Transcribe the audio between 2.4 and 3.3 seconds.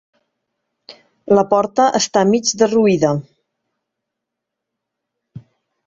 derruïda.